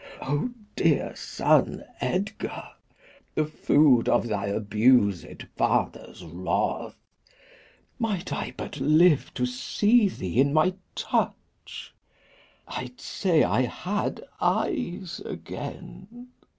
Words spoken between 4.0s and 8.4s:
of thy abused father's wrath! Might